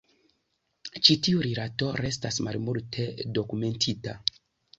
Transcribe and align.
Ĉi 1.07 1.17
tiu 1.27 1.43
rilato 1.47 1.89
restas 1.99 2.41
malmulte 2.49 3.07
dokumentita. 3.41 4.19